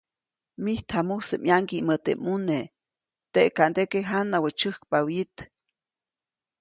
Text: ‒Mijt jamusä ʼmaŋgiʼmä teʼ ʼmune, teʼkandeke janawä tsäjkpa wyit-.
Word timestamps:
‒Mijt 0.63 0.85
jamusä 0.91 1.35
ʼmaŋgiʼmä 1.41 1.95
teʼ 2.05 2.17
ʼmune, 2.19 2.57
teʼkandeke 3.33 3.99
janawä 4.09 4.49
tsäjkpa 4.57 4.97
wyit-. 5.07 5.39